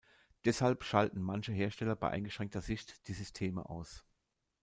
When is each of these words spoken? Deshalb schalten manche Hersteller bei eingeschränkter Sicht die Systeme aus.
Deshalb 0.45 0.83
schalten 0.83 1.21
manche 1.21 1.51
Hersteller 1.51 1.95
bei 1.95 2.09
eingeschränkter 2.09 2.61
Sicht 2.63 3.07
die 3.07 3.13
Systeme 3.13 3.69
aus. 3.69 4.03